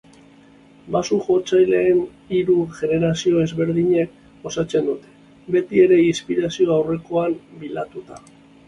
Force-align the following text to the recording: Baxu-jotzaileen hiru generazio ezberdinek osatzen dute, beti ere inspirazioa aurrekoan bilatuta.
Baxu-jotzaileen 0.93 1.99
hiru 2.37 2.55
generazio 2.79 3.43
ezberdinek 3.45 4.49
osatzen 4.53 4.91
dute, 4.91 5.15
beti 5.59 5.87
ere 5.87 6.03
inspirazioa 6.09 6.81
aurrekoan 6.83 7.43
bilatuta. 7.65 8.25